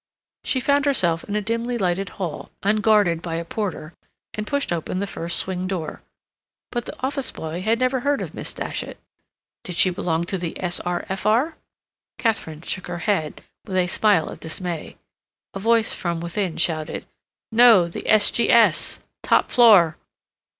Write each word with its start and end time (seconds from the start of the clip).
She 0.43 0.59
found 0.59 0.85
herself 0.85 1.23
in 1.25 1.35
a 1.35 1.43
dimly 1.43 1.77
lighted 1.77 2.09
hall, 2.17 2.49
unguarded 2.63 3.21
by 3.21 3.35
a 3.35 3.45
porter, 3.45 3.93
and 4.33 4.47
pushed 4.47 4.73
open 4.73 4.97
the 4.97 5.05
first 5.05 5.37
swing 5.37 5.67
door. 5.67 6.01
But 6.71 6.87
the 6.87 6.99
office 7.05 7.29
boy 7.29 7.61
had 7.61 7.77
never 7.77 7.99
heard 7.99 8.19
of 8.19 8.33
Miss 8.33 8.51
Datchet. 8.51 8.97
Did 9.63 9.75
she 9.75 9.91
belong 9.91 10.23
to 10.25 10.39
the 10.39 10.59
S.R.F.R.? 10.59 11.55
Katharine 12.17 12.63
shook 12.63 12.87
her 12.87 12.97
head 13.05 13.43
with 13.65 13.77
a 13.77 13.85
smile 13.85 14.27
of 14.27 14.39
dismay. 14.39 14.97
A 15.53 15.59
voice 15.59 15.93
from 15.93 16.19
within 16.19 16.57
shouted, 16.57 17.05
"No. 17.51 17.87
The 17.87 18.09
S.G.S.—top 18.09 19.51
floor." 19.51 19.97